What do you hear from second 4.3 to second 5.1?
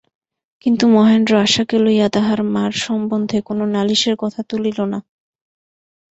তুলিল না।